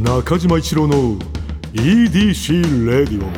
[0.00, 1.18] 中島一郎の
[1.72, 3.30] EDC レディオ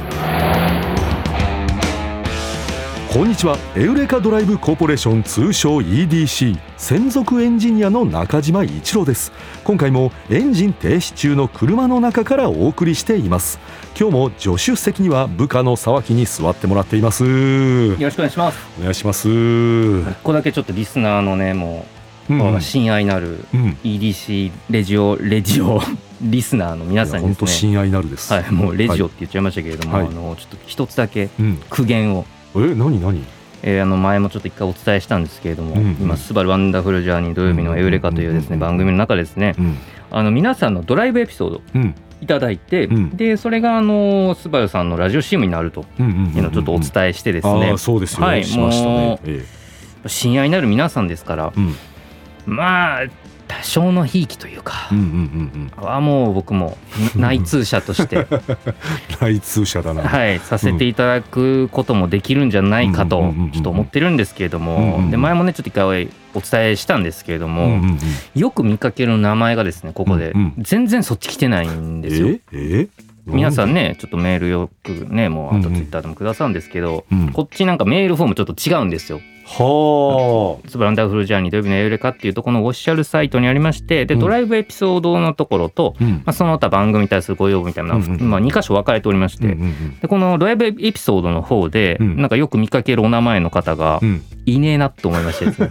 [3.12, 3.56] こんにちは。
[3.76, 9.32] エウレカドライブコーポレーション通称 EDC 専属エンジニアの中島一郎です。
[9.62, 13.60] 今回もエンジン停止中の車の中からお送りしています。
[13.98, 17.24] 今日も助手席には部下の沢木に座ってもらっています。
[17.24, 18.58] よろしくお願いします。
[18.80, 19.28] お願いします。
[19.28, 21.86] 一個だけちょっとリスナーのねも
[22.28, 22.54] う、うん。
[22.54, 23.78] うん親愛なるうん。
[23.84, 25.80] EDC レジオレジオ
[26.20, 28.32] リスナーの皆さんに本当ですね親愛なるです。
[28.32, 30.06] はいもうレジオって言っちゃいましたけれども、はい。
[30.06, 31.60] あのちょっと一つだけうん。
[31.70, 32.24] 苦言を、
[32.56, 33.24] え何何？
[33.62, 35.96] えーあの前もちょっと一回お伝えしたんですけれども、うんうん。
[36.00, 39.78] 今「スバルワンダフルジャーニー土曜日のエウレカ」というですねうん番組の中ですねうん。
[40.10, 41.94] あの皆さんのドライブエピソードうん。
[42.20, 43.16] いただいて、うん。
[43.16, 49.44] でそれがあのスバルさんのラジオ CM になるとうんうんうんいうのをちょっとお伝えしてですね、そうですよ、はいしましたもね、え
[50.06, 51.74] 親愛なる皆さんですからえうん。
[52.46, 53.02] まあ
[53.48, 55.84] 多少のひいきというか、うんうんうんうん。
[55.84, 56.76] はもう僕も
[57.16, 58.26] 内通者として、
[59.20, 63.28] 内通者だな、はい、させていただくこともできるんじゃないかとうん。
[63.30, 67.98] うんうんうんちょっと思ってるんですけれどうんうんもで前もねちょっと一回お伝えしたんですけれどうんうもんうん。
[68.40, 70.32] よく見かける名前がですねここで。
[70.32, 70.54] うんうん。
[70.58, 72.28] 全然そっち来てないんですよ。
[72.28, 72.38] え？
[72.52, 72.88] え？
[73.26, 75.80] 皆さんねちょっとメールよくねもうあとうんうん。
[75.80, 77.28] ツイッターでもくださるんですけどうん。
[77.32, 79.20] こっちなんかメールフォームちょっと違うんですよ。
[79.48, 84.20] はスバランダーフルジャーニー土曜日のエウレカっていうところのオフィシャルサイトにありましてでうん。
[84.20, 86.10] ドライブエピソードのところと、あ、うん。
[86.16, 92.16] まあ、その他番組に対するご要望みたいなうんうんまあ、2箇所分かれておりまして、うんうんでこのドライブエピソードの方で、うん。
[92.18, 94.08] なんかよく見かけるお名前の方がうん。
[94.08, 95.70] うんいねえなと思いましてですね。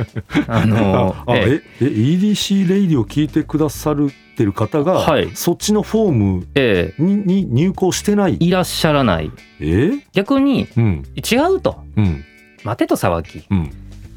[0.48, 1.62] あのああええ。
[1.82, 5.30] え EDC レイディを聞いてくださるってる方が、はい。
[5.34, 7.02] そっちのフォームええ。
[7.02, 8.38] にに入稿してない？
[8.40, 9.30] いらっしゃらない。
[9.60, 9.90] え？
[10.14, 11.02] 逆にうん。
[11.16, 11.84] 違うと。
[11.98, 12.24] うん
[12.64, 13.44] 待てと騒ぎ。
[13.50, 13.70] うん。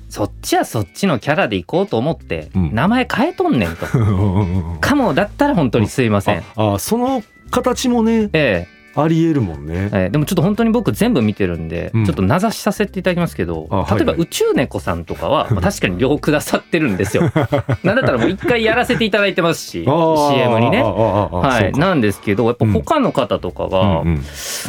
[0.09, 2.73] そっちはそっちのキャラで行こうと思って、うん。
[2.73, 3.85] 名前変えとんねんと。
[4.79, 17.23] かもだったら本当にすいません、ああその形もねええありえるもんねえーでもちょっと本当に僕全部見てるんで、うんちょっと名指しさせていただきますけど、例えばはい宇宙猫さんとかは、まあ、確かによくくださってるんですよ。
[17.83, 20.81] なんだったらもう一回やらせていただいてますし CM にね。
[20.81, 24.23] は、はいなんですけどやっぱ他の方とかがうん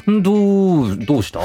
[0.06, 1.40] うん「んどうどうした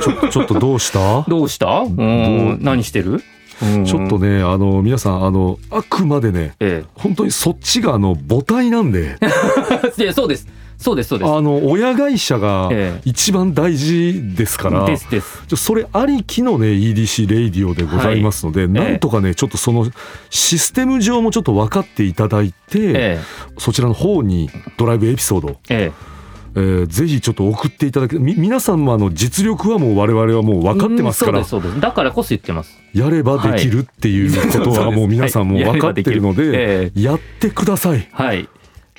[0.00, 3.22] ちょちょっとどうしたどうしたうん何してる?
[3.62, 10.46] うん」ちょっとねあの皆さんあのあくまでねえ本当にそっちがあの母体なんでえ、でそうです
[10.82, 11.30] そうですそうです。
[11.30, 13.00] あの親会社がええ。
[13.04, 15.56] 一番大事ですから、ですです。
[15.56, 19.86] それありきのね EDC レイディオでございますので、なんとかねちょっとその
[20.30, 23.20] システム上もちょっと分かっていただいて、え
[23.58, 26.12] そちらの方にドライブエピソード、ええ。
[26.54, 31.80] えーぜひちょっと送っていただけみ皆様の実力はもう我々はもう分かってますから、うんそうですそうです。
[31.80, 32.78] だからこそ言ってます。
[32.92, 36.42] やればできるっていうことはもう皆さんも分かってるので、
[36.84, 37.00] ええ。
[37.00, 38.08] やってください。
[38.12, 38.48] はい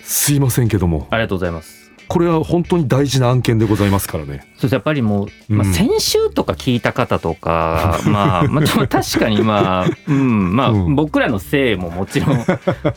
[0.03, 1.07] すいませんけども。
[1.09, 1.83] ありがとうございます。
[2.07, 4.45] これは本当に大事な案件でございますからね。
[4.57, 10.95] そうやっぱりもう、まあ、うん先週とか聞いた方とか、 まあ、まあ、ちょ確かにまあ、うん、まあ、うん。
[10.95, 12.45] 僕らのせいももちろん、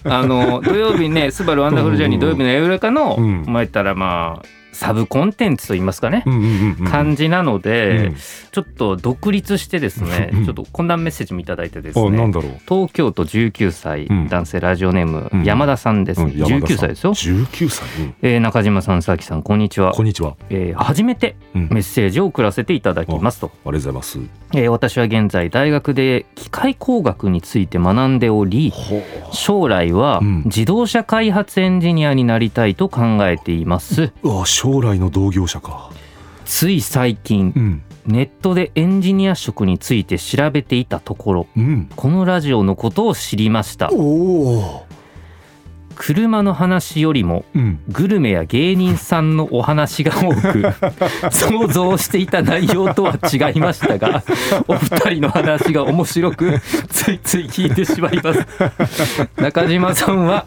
[0.04, 3.44] あの、土曜日ね、スバルワンダフルジャーニー土曜日のエウレカの、うん。
[3.46, 4.46] まあ言ったらまあ、
[4.76, 6.22] サブコンテンツといいますかね、
[6.90, 8.16] 感じなので、うん。
[8.52, 10.44] ちょっと独立してですね、うん。
[10.44, 12.16] ちょっとこんなメッセージもいただいてですね、
[12.68, 14.28] 東京都19歳、うん。
[14.28, 15.44] 男性ラジオネーム、うん。
[15.44, 16.76] 山田さんです、ねうん山田さん。
[16.76, 17.14] 19歳ですよ。
[17.14, 18.14] 19歳、うん。
[18.22, 19.92] えー中島さん、佐々木さん、こんにちは。
[19.92, 21.68] こんにちは、えー初めてうん。
[21.70, 23.46] メッセージを送らせていただきますと。
[23.46, 24.18] ありがとうございます。
[24.52, 30.42] えー私は現在大学で機械工学について学んでおりほ将来はうん。
[30.44, 34.12] 自動車開発エンジニアになりたいと考えています。
[34.22, 35.90] うわ将来の同業者か。
[36.44, 37.82] つい最近うん。
[38.06, 41.90] ネットでエンジニア職について調べていたところうん。
[41.96, 43.90] このラジオのことを知りました。
[43.92, 44.86] おお
[45.96, 47.80] 車の話よりもうん。
[47.88, 50.62] グルメや芸人さんのお話が多く
[51.32, 54.22] 想像していた内容とは違いましたが
[54.68, 58.46] お二人の話が面白くついつい聞いてしまいます。
[59.36, 60.46] 中島さんは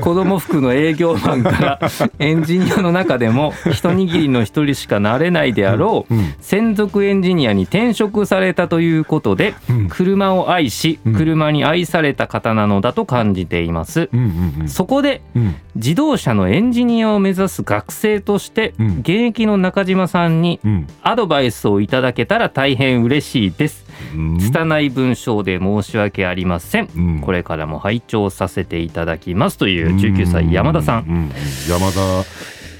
[0.00, 1.80] 子供服の営業マンから
[2.18, 6.34] エンジニアの中でも一握りの一人しかなれないであろううん。
[6.40, 9.88] 専属エンジニアに転職されたということでうん。
[9.88, 11.14] 車を愛しうん。
[11.14, 14.08] 車に愛された方なのだと感じています。
[14.66, 15.54] そこでうん。
[15.76, 18.86] 自動車のエンジニアを目指す学生として、うん。
[19.00, 20.86] 現役の中島さんにうん。
[21.02, 23.83] アドバイスをいただけたら大変嬉しいです。
[24.14, 24.38] うん。
[24.38, 26.88] 拙い文章で申し訳ありません。
[26.96, 27.20] うん。
[27.20, 31.02] これからも拝聴させていただきますという19歳山田さん。
[31.02, 32.00] ううう山田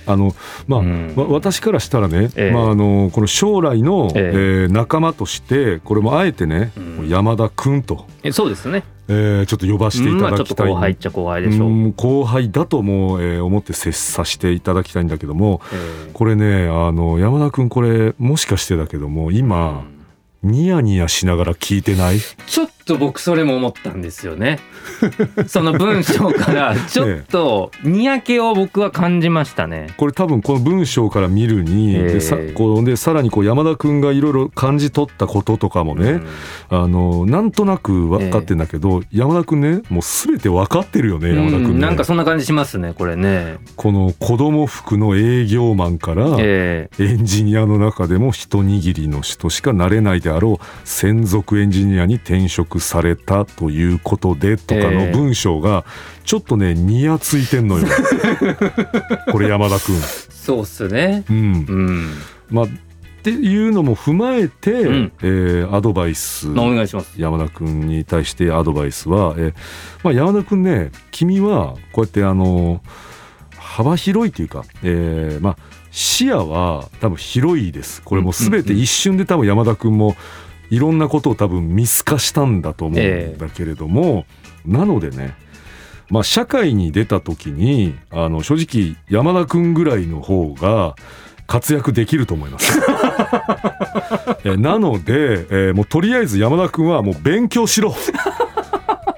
[0.06, 0.34] あの
[0.66, 1.14] まあ、うん。
[1.16, 2.50] わ私からしたらね、ええ。
[2.52, 4.66] まあ、あのこの将来の、ええ。
[4.66, 7.08] ー仲間としてこれもあえてね、うん。
[7.08, 8.84] 山田君と、えそうですね。
[9.08, 19.84] えーちょっと呼ばせていまあちょっとただきたい、後輩っちゃ後輩でしょう、うん後輩だとも、えー思って接させていただきたいんだけどもえーこれねあの山田君これもしかしてだけども今、
[20.44, 22.18] ニヤニヤしながら聞いてない？
[22.46, 24.58] ちょっと僕それも思ったんですよね。
[25.46, 29.88] その文章から ちょっとにやけを僕は感じましたね。
[29.96, 32.02] これ多分この文章から見るに、ええ。
[32.14, 36.20] でさこうでさらにこう山田君がいろいろ感じ取ったこととかもね、
[36.68, 43.56] あのなんとなく分かってんだけど、山田君ねもう全て分かってるよねうん山田君ね、うんなんかそんな感じしますねこれね。
[43.76, 46.88] この子供服の営業マンから、え。
[46.98, 55.84] エンジニアの中でも一握りの人しかなれないであろう専属エンジニアに転職されたということでとかのええ文章が
[56.24, 57.86] ちょっとねニヤついてんのよ。
[59.30, 59.96] これ山田君。
[59.96, 60.00] ー
[60.30, 61.24] そうっすね。
[61.30, 61.36] うん。
[61.36, 61.40] う
[61.92, 62.10] ん。
[62.50, 62.68] まあ、っ
[63.22, 65.12] ていうのも踏まえて、うん。
[65.22, 66.50] えーアドバイス。
[66.50, 67.14] お願いします。
[67.16, 69.54] 山田君に対してアドバイスは、えー
[70.02, 72.82] まあ、山田君ね君はこうやってあの
[73.56, 75.56] 幅広いというか、えーまあ、
[75.90, 78.02] 視野は多分広いです。
[78.02, 80.16] これもう全て一瞬で多分山田君も
[80.70, 84.26] いろんなことを多分見透かしたんだと思うんだけれども、
[84.66, 85.34] なのでね
[86.10, 90.94] まあ、社会に出た時にあの正直山田君ぐらいの方が
[91.46, 92.80] 活躍できると思います。
[94.44, 97.94] えなので、えーもうとりあえず山田君はもう勉強しろ。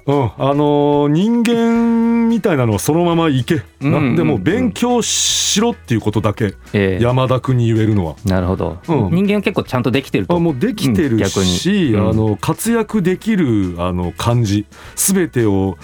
[0.06, 4.16] うん、あのー人間みたいなのはそのままいけ、うんうんうんなん。
[4.16, 8.16] でもう勉強しろっていうことだけえー山田君に言えるのは。
[8.24, 9.10] なるほど、うん。
[9.10, 10.36] 人間は結構ちゃんとできてると。
[10.36, 11.94] あもうできてるし、に。
[11.94, 12.10] うん。
[12.10, 14.66] あの活躍できるあの感じ。
[14.94, 15.76] 全てを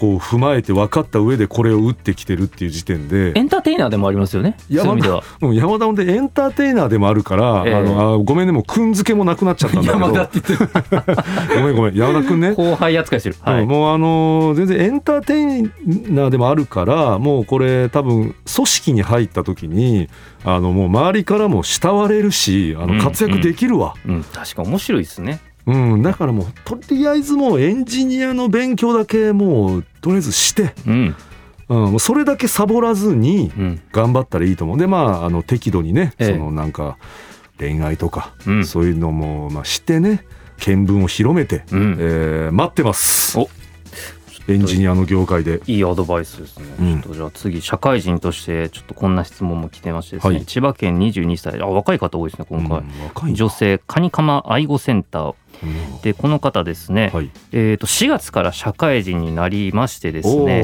[0.00, 3.38] こう踏まえて分かった上でこれを打ってきてるっていう時点で。
[3.38, 4.56] エンターテイナーでもありますよね。
[4.70, 5.22] 山味では。
[5.42, 10.06] うん山田でエンターテイナーでもあるから、ええあのあごめんねもうくんづけもなくなっちゃったんだけど。
[10.06, 10.70] 山田って言ってる。
[11.54, 12.52] ごめんごめん山田くんね。
[12.52, 13.36] 後輩扱いしてる。
[13.42, 20.08] はい、うんもうあのー全然エンターテイナーでもあるからもうこれ多分組織に入った時に
[20.44, 31.16] あのもう周りからも慕われるしあうんの活躍できるわ、うん、確か面白いですねうんだからもうとりあえずもうエンジニアの勉強だけもうとりあえずして、うん。
[31.68, 33.80] うん、それだけサボらずにうん。
[33.92, 34.78] 頑張ったらいいと思う。
[34.78, 36.32] でまああの適度にね、ええ。
[36.32, 36.98] そのなんか
[37.58, 38.66] 恋愛とか、うん。
[38.66, 40.24] そういうのもまあしてね
[40.58, 41.96] 見聞を広めて、うん。
[42.00, 43.38] えー待ってます。
[43.38, 43.48] お。
[44.48, 45.60] エンジニアの業界で。
[45.66, 47.02] いいアドバイスですね、うん。
[47.02, 50.44] ちょっとじゃあ次社会人としてちょっとこんな質問も来てましてですね、はい。
[50.44, 51.60] 千葉県22歳。
[51.60, 53.36] あ若い方多いですね今回、うん若いな。
[53.36, 55.34] 女性カニカマ愛護センターうん
[56.02, 60.62] でこの方ですね、はい、えー、と4月から社会人になりましてですおね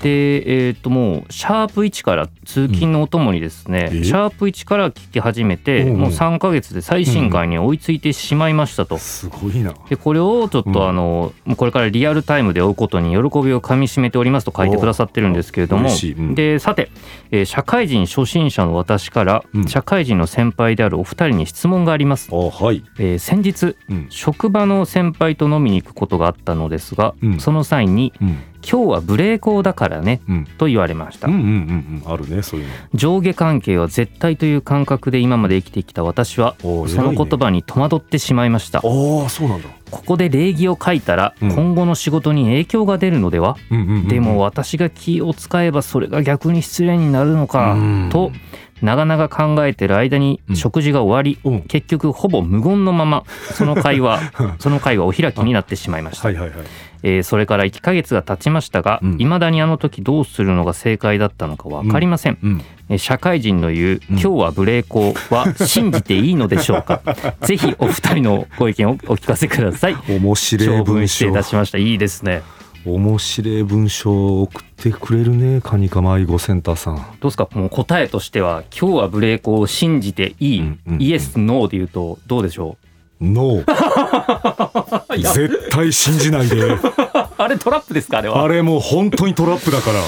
[0.00, 3.98] でえー、ともうシャープ1から通勤のお供にですね、うん。
[3.98, 6.00] えシャープ1から聞き始めて、うんうん。
[6.00, 8.98] もう3ヶ月で最新回に追いついてしまいましたと。
[8.98, 9.74] すごいな。
[9.88, 10.72] でこれをちょっうん。
[10.72, 15.90] とあの、もうこれからリアルタイムで追うことに喜びをかみしめておりますと書いてくださってるんですけれども。
[16.34, 16.90] でさて、
[17.30, 19.68] えー社会人初心者の私から、うん。
[19.68, 22.84] 社会人の先輩であるお二人に質問があります、あはい。
[22.98, 24.06] えー先日うん。
[24.10, 27.40] 職場の先輩と飲みに行くことがあったのですが、うん。
[27.40, 28.38] その際にうん
[28.68, 32.72] 「今日はブレーコーだからねうん」と言われました、うんうんうんうんあるねそういうの。
[32.94, 39.68] 上下関係は絶対という感覚で今まで生きてきた私はその言葉に戸惑ってしまいました、ああそうなんだ。
[39.90, 41.52] ここで礼儀を書いたらうん。
[41.52, 44.08] 今後の仕事に影響が出るのでは、うんうんうんうん。
[44.08, 48.08] でも私が気を使えばそれが逆に失礼になるのかうん。
[48.10, 48.32] と
[48.80, 50.56] 長々考えてる間にうん。
[50.56, 51.62] 食事が終わり、うん。
[51.62, 54.20] 結局ほぼ無言のままその会話
[54.60, 56.58] その会話お開きになってしまいました、はいはいはい。
[57.02, 59.20] えーそれから1ヶ月が経ちましたがうん。
[59.20, 62.62] いま、未だにあの時どうするのが正解だったのか分かりません、うん。
[62.90, 64.18] えー社会人の言う「うん。
[64.18, 67.02] 今日は無礼講」は信じていいのでしょうか。
[67.42, 69.96] ぜひお二人のご意見をお聞かせください。
[70.08, 71.42] 面白い長文文章いた。
[71.42, 71.76] しました。
[71.78, 72.42] いいですね。
[72.86, 76.94] 面白い文章を送ってくれるねカニカマ愛護センターさん。
[76.94, 77.48] どうですか？
[77.52, 82.78] もう答えとしては今日はブレーコを信じていい、うんうんイエスノーで言うとどうでしょ
[83.20, 85.18] ノー。
[85.32, 86.56] 絶対信じないで。
[86.74, 86.78] う
[87.38, 88.42] あれトラップですかあれは？
[88.42, 89.98] あれもう本当にトラップだから。
[90.00, 90.04] あ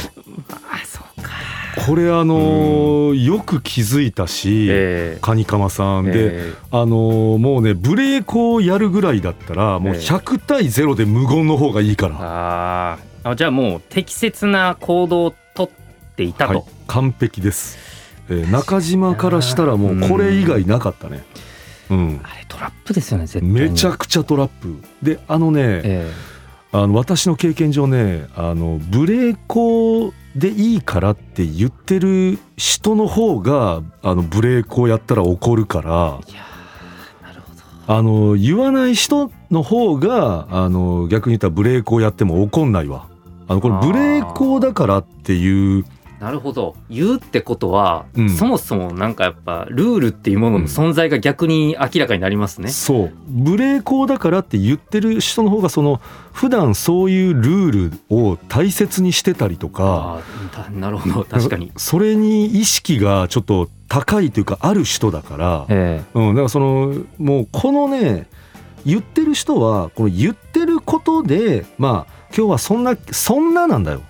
[0.85, 1.31] そうか。
[1.87, 6.05] これあのーよく気づいたし、えーカニカマさん。
[6.07, 13.31] で、えあのーもうねブレーコをやるぐらいだったらもうええ100対0で無言の方がいいから、あー。
[13.33, 15.71] あじゃあもう適切な行動をとっ
[16.17, 17.76] ていたと、はい、完璧です、
[18.31, 21.43] えー中島からしたらもうこれ以外なかったね、うん、
[21.94, 23.52] あれトラップですよね絶対に。
[23.52, 24.82] めちゃくちゃトラップ。
[25.02, 26.11] であのね、え
[26.73, 36.20] あの私の経験上ねあのブレーコでいいからって言ってる人の方があのブレーコをやったら怒るから。
[36.28, 37.54] いやーなるほ
[37.87, 37.92] ど。
[37.92, 43.09] あの言わない人の方があの逆に言ったらブレーコをやっても怒んないわ。
[43.49, 45.85] あのこれブレーコだからっていう
[46.20, 46.76] なるほど。
[46.90, 48.30] 言うってことは、うん。
[48.30, 52.68] そもそもなんかやっぱルールっていうものの存在が逆に明らかになりますね。
[52.68, 53.12] そう。
[53.26, 55.98] ブレーコだからって言ってる人の方がその
[56.32, 60.20] 普段そういうルールを大切にしてたりとか
[60.72, 61.24] なるほど。
[61.24, 61.72] 確かに。
[61.78, 66.02] それに意識がちょっと高いというかある人だから、え。
[66.12, 68.28] うん、だからそのもうこのね
[68.84, 74.02] 言ってる人はこの言ってることでまあ今日はそんなそんななんだよ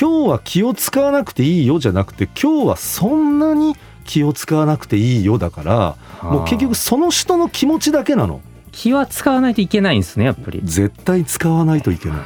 [0.00, 3.74] 今日は気を使わなくていいよじゃなくて今日はそんなに
[4.04, 8.40] 気を使わなくていいよだからえもう結局その人の気持ちだけなの。
[8.70, 10.60] 気は使わないといけないんですねやっぱり。
[10.62, 12.18] 絶対使わないといけない。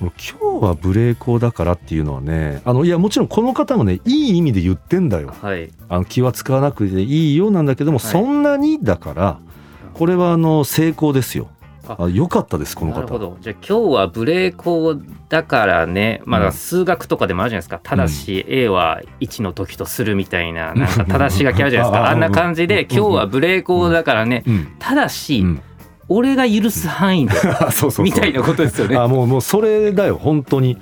[0.00, 0.34] 今日
[0.64, 5.34] はブレーコだからっていうのはねあのいやもちろんこの方もねいい意味で言ってんだよ。
[5.40, 5.60] 対。
[5.60, 5.70] はい。
[5.88, 8.00] あの気は使わなくていいよなんだけども、い。
[8.00, 9.38] そんなにだから
[9.92, 11.48] これはあの成功ですよ
[11.88, 13.00] ああ良かったですこの方。
[13.00, 13.36] なるほど。
[13.40, 14.94] じゃあ今日はブレーコ
[15.28, 16.22] だからね。
[16.24, 16.46] まうん。
[16.46, 17.80] あ数学とかでもあるじゃないですか。
[17.82, 22.10] ただし A は1の時とするみたいななんか正し書きあるじゃないですか。
[22.10, 22.96] あんな感じでうん。
[22.96, 24.44] 今日はブレーコだからね。
[24.46, 25.62] うん、ただしうん、
[26.08, 28.04] 俺が許す範囲で そうそうそう。
[28.04, 28.96] みたいなことですよね。
[28.96, 30.78] あもうもうそれだよ本当に。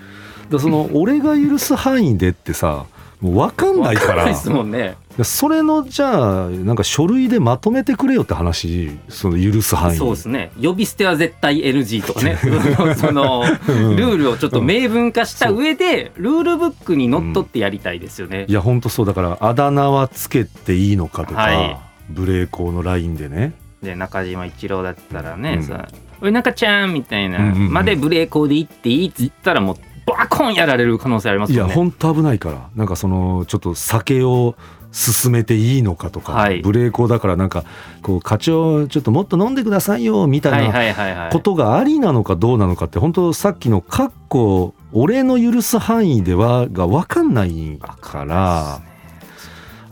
[0.50, 2.84] だその俺が許す範囲でってさ
[3.20, 4.16] もう分かんないから。
[4.16, 4.96] わんないですもんね。
[5.24, 9.96] それのじゃあなんか書類でまとめてくれよって話その許す範囲。
[9.96, 10.52] そうですね。
[10.60, 12.38] 呼び捨ては絶対 NG とかね。
[12.96, 13.96] そのうん。
[13.96, 18.46] ルールをちょっと明文化した上でルールブックにのっとってやりたいですよね。
[18.48, 18.52] い。
[18.52, 19.06] や本当そう。
[19.06, 21.76] だからあだ名はつけていいのかとか、はい。
[22.08, 23.54] ブレーコーのラインでね。
[23.82, 25.62] で中島一郎だったらね、うん。
[25.62, 25.88] さ
[26.20, 27.72] 「おい中ちゃん」みたいな、うんうんうん。
[27.72, 31.74] までブレーコーで行っていいっつったらもうバコンやられる可能性ありますいやよね。
[31.74, 32.68] 本当危ないから。
[32.74, 34.54] なんかそのちょっと酒を
[34.92, 36.60] 進めていいのかとか、はい。
[36.62, 37.64] ブレーコーだからなんか
[38.02, 41.28] こう課長ちょっともっと飲んでくださいよみたはいいな。
[41.32, 48.80] ことがありなのかどうなのかって本当さっきの「かっこ俺の許す範囲では」が分かんないから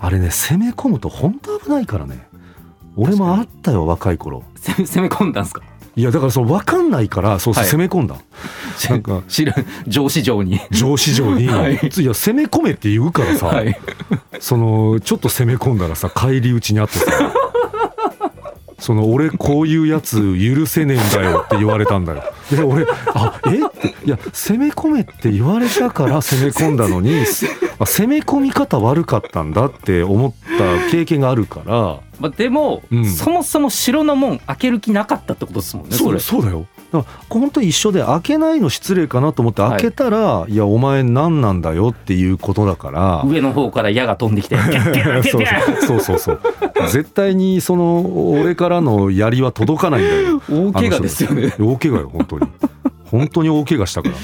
[0.00, 2.26] あれね攻め込むと本当危ないからね。
[2.96, 4.42] 俺もあったよ若い頃。
[4.56, 5.62] 攻め攻め込んだんですか？
[5.98, 7.70] いやだからその分かんないからそうそうはい。
[7.72, 8.14] 攻め込んだ、
[8.88, 9.52] なんか知る
[9.88, 10.60] 上司上に。
[10.70, 11.72] 上司上に、 はい。
[11.72, 13.76] い、や攻め込めって言うからさ、はい。
[14.38, 17.04] そのちょっと攻め込んだらさ返り討ちにあってさ
[18.78, 22.22] その俺こういうやつ許せねえんだよって言われたんだよ。
[22.50, 23.58] で俺あえ？
[23.66, 27.24] っていや攻め込めって言われたから攻め込んだのに
[27.80, 30.32] あ攻め込み方悪かったんだって思っ
[30.86, 32.00] た経験があるから。
[32.20, 33.04] まあ、でも、うん。
[33.04, 35.94] そもそも城の門開ける気なかったってことですもんね。
[35.96, 39.70] そうれそうだよだから本当に一緒で開けないの失礼かなと思ってはい。
[39.72, 43.22] 開けたら、い、やお前何なんだよっていうことだから。
[43.26, 44.56] 上の方から矢が飛んできて、
[45.30, 46.40] そうそうそうそう。
[46.90, 50.42] 絶対にその俺からの槍は届かないんだよ。
[50.48, 51.54] 大怪我ですよね。
[51.58, 52.46] 大怪我よ本当に。
[53.04, 54.14] 本当に大怪我したから。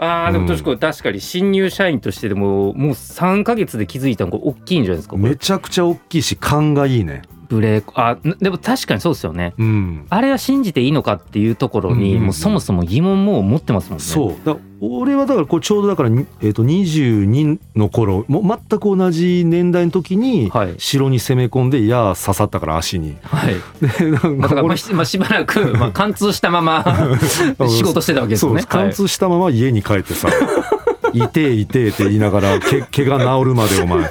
[0.00, 0.48] ああでもうん。
[0.48, 9.54] 確かに確かに新入社員としてでももう3か月で気づいたのが大きいんじゃないですかめちゃくちゃ大きいし勘がいいねブレーコあなでも確かにそうですよね。
[9.58, 10.06] うん。
[10.10, 12.24] あれは信じていいのかっていうところに、うんうんうん。
[12.24, 14.04] もうそもそも疑問も持ってますもんね。
[14.04, 14.46] そう。
[14.46, 20.74] だ俺はだからこれちょうどだから、にえー、と22の頃もう全く同じ年代の時にはい。
[20.78, 23.16] 城に攻め込んで矢刺さったから足に。
[23.22, 23.56] はい。
[23.80, 26.84] でなんまあだからま俺あしまあ、しばらく、まあ、 貫通したまま
[27.68, 28.62] 仕事してたわけですね。
[28.68, 30.28] 貫通したまま家に帰ってさ
[31.14, 34.10] 「痛え痛え」って言いながらけ毛が治るまでお前。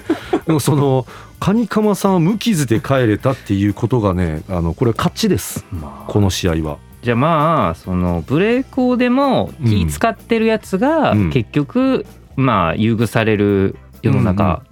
[0.59, 1.05] その
[1.39, 5.65] カニカマさんは無傷で帰れたっていうことがねあのこれは勝ちです。
[5.71, 6.11] まあ。
[6.11, 6.77] この試合は。
[7.03, 11.29] じゃあまあそのブレーコーでも気使ってるやつがうん。
[11.31, 14.63] 結局、まあ優遇される世の中、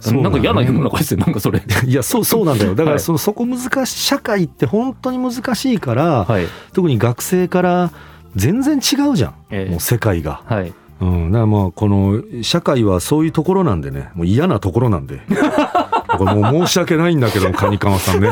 [0.00, 1.62] そうなんか嫌な世の中中ですよなんかそれ。
[1.86, 2.74] いやそうそうなんだよ。
[2.74, 2.92] だかはい。
[2.94, 7.90] らその、そこ難しい社会って本当に難しいから、はい、特に学生から
[8.34, 9.70] 全然違うじゃん、ええ。
[9.70, 10.72] もう世界が、はい。
[11.00, 14.10] うん、だからもうこの社会はそういうところなんでね。
[14.14, 15.20] もう嫌なところなんで
[16.18, 18.30] これもう申し訳ないんだけどもカニカマさんね。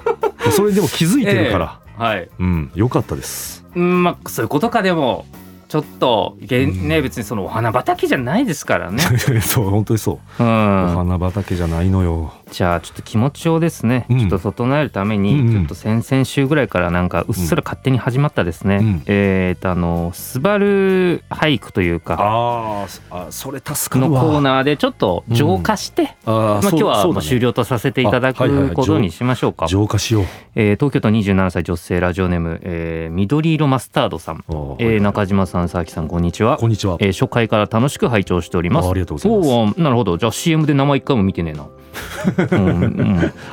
[0.50, 2.28] それでも気づいてるから、はい。
[2.38, 2.70] うん。
[2.74, 3.64] よかったです。
[3.74, 5.26] うんまあそういうことかでも
[5.68, 6.56] ちょっとね
[6.96, 7.02] うん。
[7.02, 9.02] 別にそのお花畑じゃないですからね。
[9.42, 10.96] そう本当にそう、うおん。
[10.96, 14.18] 花畑じゃないのよじゃあちょっと気持ちをですね、うん。
[14.18, 15.52] ちょっと整えるために、うんうん。
[15.52, 19.02] ちょっと先々週ぐらいからなんかうっすら勝手に始まったですね、うん。
[19.06, 24.20] えっ、とあのスバル俳句というかあーあそれ助かのるわ。
[24.22, 28.68] コーナーでちょっと浄化して、あーまあ、そう今日は終了とさせていただあはいはいはい。
[28.70, 30.24] くことにしましょうか、浄化しよう。
[30.54, 36.56] えー東京都27歳女性ラジオネーム、えー緑色マスタードさん、あーえー中島さん佐々木さんこんにちは。
[36.56, 36.96] こんにちは。
[37.00, 38.88] えー初回から楽しく拝聴しております。
[38.88, 39.80] あありがとうございます。
[39.80, 40.16] なるほど。
[40.18, 41.66] じゃあ CM で名前一回も見てねえな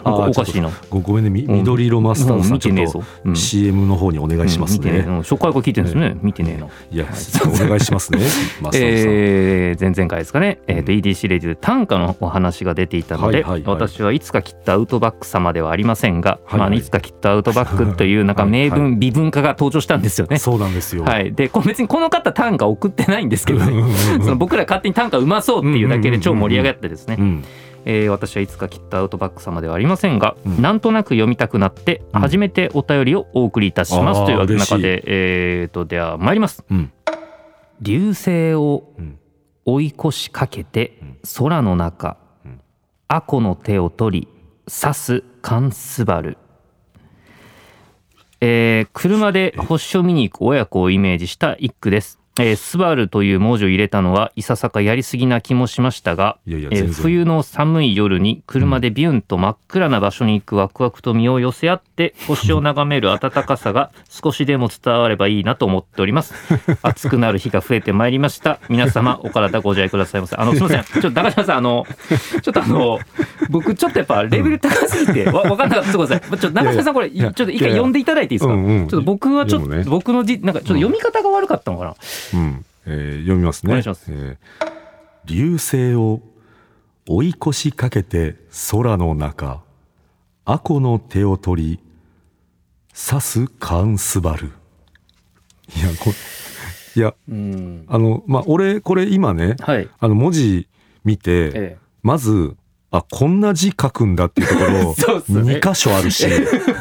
[0.03, 0.69] おかしいな。
[0.89, 1.45] ごごめんね。
[1.47, 3.35] 緑色マスターさんちょっと見てねえぞ、うん。
[3.35, 5.01] CM の方にお願いしますね。
[5.19, 6.17] 初回から聞いてるんですね。
[6.21, 7.05] 見てねえないや
[7.45, 8.19] お願いしますね。
[8.61, 20.37] マスター前々回ですかね、えー、と EDC レディで短歌のお話が出ていたので、私はいつかきっとアウトバック様ではありませんが、まあ、いつかきっとアウトバックというなんかはい名文、微文化が登場したんですよね。
[20.37, 21.03] そうなんですよ。
[21.03, 23.83] はい、でこ別にこの方短歌送ってないんですけどね。
[24.21, 27.43] その僕ら勝手に短歌うまそうっていうだけで超盛り上がってですね、うん
[27.85, 30.61] えー私はいつかきっとアウトバック様ではありませんが、うん。
[30.61, 32.21] なんとなく読みたくなってうん。
[32.21, 36.65] 初めてお便りをお送りいたします、という中で、えー、とでは参ります。
[36.69, 36.91] うん。
[37.81, 39.19] 流星をうん
[39.67, 41.17] 追い越しかけてうん。
[41.39, 42.61] 空の中、うん。
[43.07, 44.27] アコの手を取り
[44.67, 46.37] 刺すカンスバル、
[48.41, 56.93] えー車で星を見に行く親子をイメージした一句です、えースバルという文字を入れたのはいささかやりすぎな気もしましたがえーいやいや全然。
[57.03, 66.33] 冬の寒い夜に車でビュンと真っ暗な場所に行くワクワクと身を寄せ合って 星を眺める暖かさが少しでも伝わればいいなと思っております。
[66.83, 68.59] 暑くなる日が増えてまいりました。
[68.69, 70.35] 皆様お体ご自愛くださいませ。
[70.35, 70.83] あのすみません。
[70.83, 71.85] ちょっと中島さんあの
[72.41, 72.99] ちょっとあの
[73.49, 75.91] 僕ちょっとやっぱレベル高すぎてわ分かんなかった。
[75.91, 78.53] すみませんちょっと中島さんこれちょっと一回読んでいただいていいですか？
[78.53, 78.87] うんうん。
[78.87, 79.89] ちょっと僕はちょっと、でもね。
[79.89, 81.95] 僕のじなんかちょっと読み方が悪かったのかな、
[82.33, 82.65] うん。
[82.85, 83.71] えー読みますね。
[83.71, 84.05] お願いします。
[84.09, 84.37] えー
[85.25, 86.21] 流星を
[87.07, 88.35] 追い越しかけて
[88.71, 89.61] 空の中
[90.45, 91.79] アコの手を取り
[92.93, 94.51] 刺すカンスバル。
[95.75, 96.11] いやこ
[96.95, 97.85] いやうん。
[97.87, 99.89] あのまあ俺これ今ねはい。
[99.99, 100.67] あの文字
[101.03, 101.77] 見て、ええ。
[102.03, 102.55] まず
[102.91, 105.55] あこんな字書くんだっていうところ そうっすね。
[105.55, 106.25] 2箇所あるし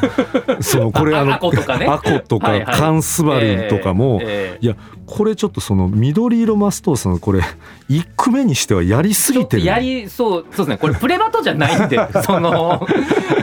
[0.61, 1.89] そのこれああのアコとかね。
[2.27, 7.41] とかカンスバルとかも、ええいやこれちょっとその緑色マストーさんこれ
[7.89, 10.77] 1句目にしてはやりすぎてるやりそうそうですね。
[10.77, 12.87] これプレバトじゃないんで その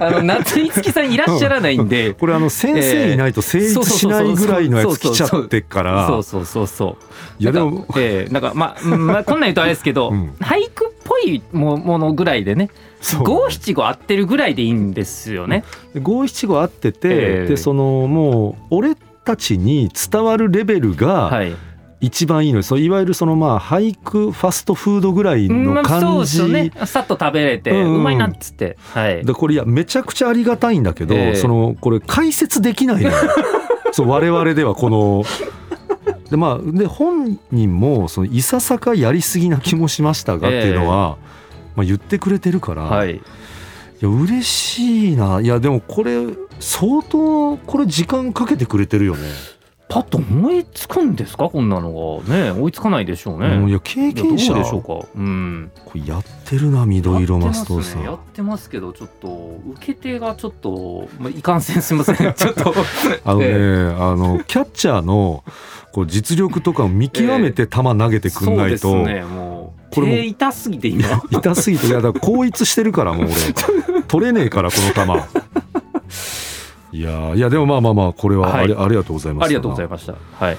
[0.01, 2.15] あの夏井月さんいらっしゃらないんで。
[2.15, 6.07] これあの先生いないと成立しないぐらいのやつ来ちゃってっから。
[6.09, 10.35] そうそうそうそういやでもなんかええなんかまあ、うんまあ、こんなん言うとあれですけど、うん。
[10.41, 12.71] 俳句っぽいもものぐらいでね。
[13.01, 15.65] そう五七五合ってるぐらいでいいんですよね。
[16.01, 17.47] 五七五合ってて、ええ。
[17.49, 21.55] でそのもう俺たちに伝わるレベルがはい。
[22.03, 22.63] 一番いいのよ。
[22.65, 26.73] そういわゆるそのまあ俳句ファストフードぐらいまあ、そうの感ですよじね。
[26.85, 28.77] さっと食べれて、うまいなっつって。
[28.93, 29.25] はい。
[29.25, 31.35] でこれいやめちゃくちゃありがたいんだけど、ええ。
[31.37, 33.17] そのこれ解説できないのよ。
[33.93, 35.25] そう我々ではこの。
[36.29, 41.19] でまあで本人もそのいささかやりすぎな気もしましたがっていうのは、
[41.77, 43.17] まあ、言ってくれてるから、、はい。
[43.17, 43.21] い。
[44.01, 45.41] や嬉しいな。
[45.41, 46.27] いやでもこれ
[46.59, 49.29] 相当これ時間かけてくれてるよね。
[49.89, 51.51] パッと思いつくんですか？
[51.51, 52.35] こんなのが。
[52.35, 53.47] ね追いつかないでしょうね。
[53.49, 55.07] うんいや経いやどうでし験者ょうか？
[55.15, 55.71] うん。
[55.85, 62.17] これやってるな緑色マストーさん、やってますねやってますけどちょっと受け手がちょっと、まあ、いかんせんすみません。
[62.35, 62.75] ちょっと。
[63.25, 63.95] あのね、え。
[63.99, 65.45] あのキャッチャーの
[65.93, 69.52] こう実力とかを見極めて球投げてくんないと、そうですねもう
[69.93, 70.13] これも。
[70.15, 71.07] 手痛すぎて今。
[71.31, 75.03] 痛すぎていやだから後逸してるからもう俺 取れねえからこの球。
[76.95, 79.45] いやーいやでもまあまあまあこれはあり,、ありがとうございます。
[79.47, 80.15] ありがとうございいました。
[80.39, 80.57] はい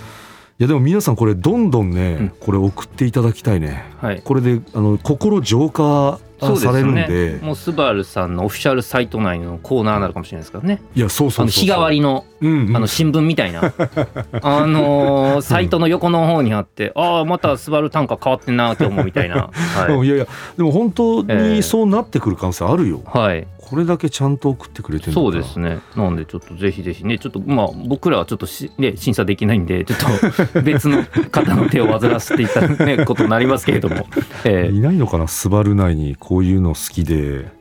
[0.64, 2.32] やでも皆さんこれどんどんね、うん。
[2.40, 3.86] これ送っていただきたいね。
[4.02, 4.22] はい。
[4.24, 6.20] これであの心浄化
[6.58, 7.40] されるんねで。
[7.42, 10.82] もうスバルさんのオフィシャルサイト内のコーナーになるかもしれないですからね。
[10.96, 12.76] いやそうそう日替わりのうんうん。
[12.76, 13.62] あの新聞みたいな、
[14.42, 19.50] あのーサイトの横の方にあって、ああまたスバル単価変わってんな今日もみたいな。
[19.76, 20.28] はい、うんいやいや
[20.58, 21.54] でも本当ええ。
[21.56, 25.80] にそうなってくる可能性あるよ、はい、これだけちゃんと送ってくれてるそうですね。
[25.96, 34.08] なんでちょっとぜひぜひねちょっとまあ僕らはちょっとし、ね、審査できないんでちょっと 別の方の手を煩わせていただく、ね、ことになりますけれども、
[34.44, 35.28] えーいないのかな？
[35.28, 37.52] スバル内にこういうの好きで。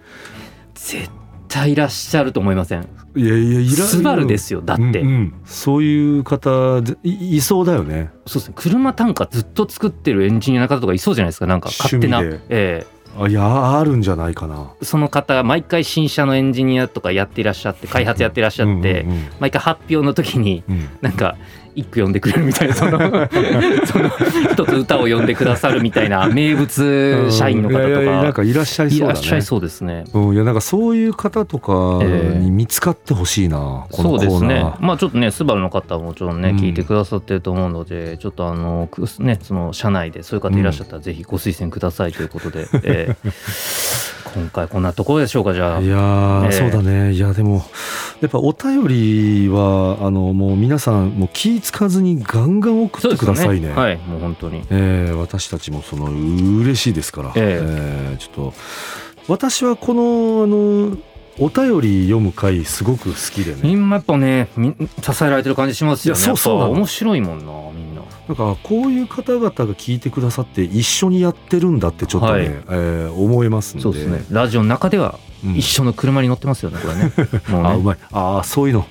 [0.74, 1.10] 絶
[1.48, 2.88] 対いらっしゃると思いません。
[3.14, 5.34] いやいやいらスバルですよだって、うんうん。
[5.44, 8.10] そういう方ぜいいそうだよね。
[8.26, 8.54] そうですね。
[8.56, 11.46] 車単価ずっと作ってるエンジニアの方とかいそうじゃないですか。
[11.46, 12.86] なんか勝手な、趣味でえ。
[13.18, 14.72] あいやあるんじゃないかな。
[14.80, 21.36] えその方毎回新車のエンジニアとかやっていらっしゃって開発やってらっしゃって、うんうん毎回発表の時にうんなんか
[21.74, 22.98] 一句読んでくれるみたいなその
[23.86, 24.10] その
[24.52, 29.12] 一つ歌を読んでくださるみたいな名物社員の方とか,、いやいやなんかいらっしゃいそうだね。
[29.12, 30.04] いらっしゃいそうですね。
[30.12, 34.30] うん、いやなんかそういう方とかに見つかってほしいな、このコーナー。
[34.30, 34.74] そうですね。
[34.80, 36.56] まあちょっとね、スバルの方はもちろんね、うん。
[36.56, 45.80] 聞いてくださってると思うので、ちょっとあの、くね、その社内でそういう方いらっしゃったら、ぜひご推薦くださいということで、 えー今回こんなところでしょうか、じゃあ。
[45.80, 46.52] いやー、ええ。
[46.52, 47.12] そうだね。
[47.12, 47.64] いやでも
[48.20, 53.60] やっぱお便りはあのもう皆さんもう気ぃつかずにガンガン送ってくださいね。
[53.60, 54.62] そうですよはい、もう本当に。
[54.70, 58.14] えー私たちもその嬉しいですから、ええ。
[58.14, 58.54] ーちょっと
[59.28, 60.96] 私はこのあの
[61.38, 66.20] お便り読む回すごく好きでね今やっぱね、み支えられてる感じしますよね。
[66.20, 68.02] いやそうそう面白いもんな、みんな。
[68.28, 74.24] なんかこういう方々が聞いてくださって一緒にやってるんだってちょっとね、はいえー思えますんでそうですね。
[74.30, 77.02] ラジオの中ではうん一緒の車に乗ってますよね、これね。
[77.08, 77.68] ね。
[77.68, 78.86] あうまいああそういうの、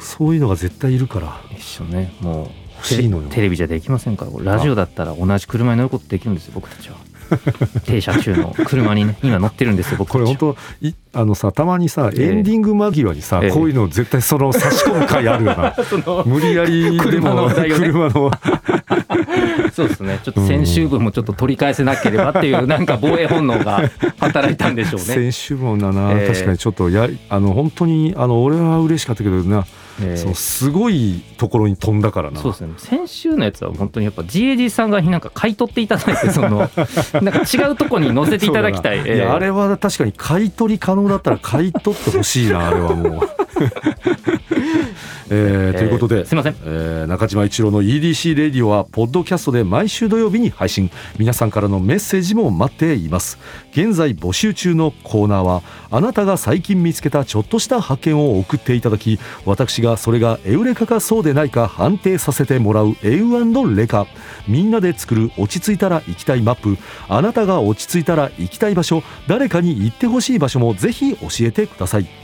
[0.00, 2.12] そういうのが絶対いるから一緒ね。
[2.20, 2.64] もう。
[2.84, 6.96] 欲しいのよテレビじゃできませんからラジオだったら同じ車に乗ることできるんですよ僕たちは
[7.84, 12.22] 停車中の車にね今乗ってるんですよ僕これ本当いあのさたまにさええ。
[12.26, 13.50] エンディング間際にさ、ええ。
[13.50, 15.74] こういうの絶対その差し込む回あるよな。
[16.26, 18.30] 無理やりで車のも車の。
[19.72, 20.20] そうですね。
[20.22, 22.84] ちょっと先週分もちょっと取り返せなければっていうなん。
[22.84, 29.64] か防衛本能が働いたんでしょうね、先週もだな、ええ確かにちょっとやあの本当にあの俺は嬉しかったけどな、
[30.00, 30.16] えー。
[30.16, 32.40] そのすごいところに飛んだからな。
[32.40, 32.74] そうですね。
[32.78, 36.74] 先週のやつは本当にやっぱ GAG さんがなんか買い取っていただいてその なんか
[37.42, 38.98] 違うとこに載せていただきたい。
[38.98, 39.16] そうだな。
[39.16, 43.22] いやあれは確かに買い取り可能だったら買い取ってほしいな あれはもう、
[45.30, 46.56] えーということで、えーすいません。
[46.64, 50.90] えー中島一郎の EDC レディオはポッドキャストで毎週土曜日に配信。
[51.18, 53.38] 皆さんからのメッセージも待っています。
[53.72, 64.06] 現在募集中のコーナーはあなたが最近見つけたちょっとした発見を送っていただき私がそれがエウレカかそうでないか判定させてもらうエウレカ。
[64.48, 66.76] みんなで作る落ち着いたら行きたいマップ。
[67.08, 69.02] あなたが落ち着いたら行きたい場所。
[69.28, 72.23] 誰かに行ってほしい場所もぜひ教えてください。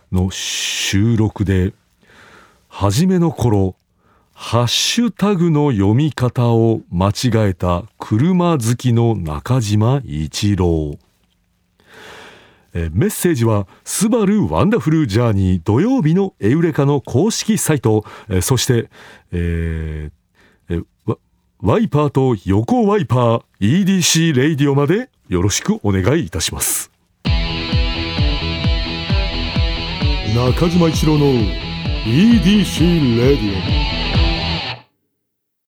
[0.11, 1.73] の収録で
[2.67, 3.75] 初めの頃
[4.33, 10.97] ハッシュタグの読み方を間違えた車好きの中島一郎。
[12.73, 18.03] メッセージは「スバルワンダフルジャーニー土曜日のエウレカ」の公式サイト。
[18.41, 18.89] そして、
[19.31, 21.17] えーえーワ
[21.59, 26.90] ワイパーと横ワイパー EDC レイディオまでよろしくお願いいたします。
[30.33, 31.25] 中島一郎の
[32.05, 34.00] EDC レディオ